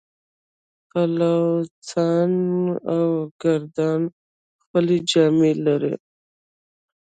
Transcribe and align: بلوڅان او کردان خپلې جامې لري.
بلوڅان 0.91 2.33
او 2.93 3.03
کردان 3.41 4.01
خپلې 4.61 4.97
جامې 5.09 5.51
لري. 5.65 5.93